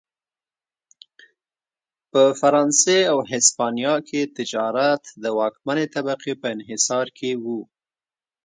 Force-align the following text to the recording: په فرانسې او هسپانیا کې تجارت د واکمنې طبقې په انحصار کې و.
په 2.11 2.21
فرانسې 2.39 2.97
او 3.11 3.17
هسپانیا 3.31 3.95
کې 4.07 4.21
تجارت 4.37 5.03
د 5.23 5.25
واکمنې 5.39 5.85
طبقې 5.95 6.33
په 6.41 6.47
انحصار 6.55 7.07
کې 7.17 7.31
و. 7.43 7.45